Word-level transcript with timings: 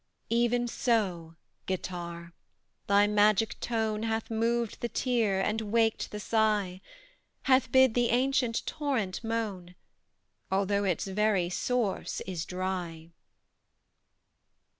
Even 0.31 0.67
so, 0.67 1.35
Guitar, 1.67 2.33
thy 2.87 3.05
magic 3.05 3.59
tone 3.59 4.01
Hath 4.01 4.31
moved 4.31 4.81
the 4.81 4.89
tear 4.89 5.39
and 5.39 5.61
waked 5.61 6.09
the 6.09 6.19
sigh: 6.19 6.81
Hath 7.43 7.71
bid 7.71 7.93
the 7.93 8.09
ancient 8.09 8.65
torrent 8.65 9.23
moan, 9.23 9.75
Although 10.51 10.85
its 10.85 11.05
very 11.05 11.51
source 11.51 12.19
is 12.21 12.45
dry. 12.45 13.11